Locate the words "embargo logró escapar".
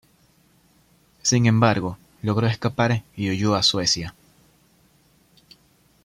1.45-3.03